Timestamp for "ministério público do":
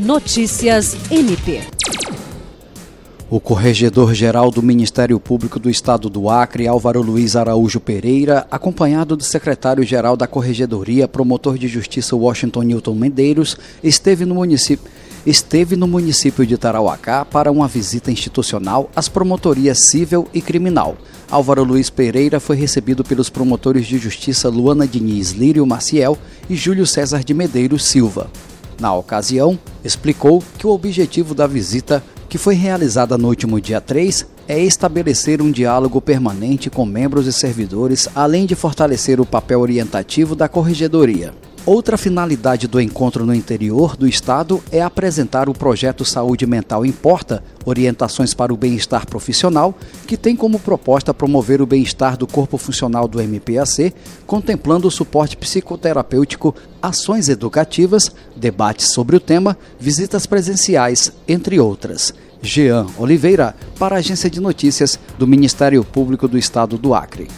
4.62-5.68, 65.26-66.38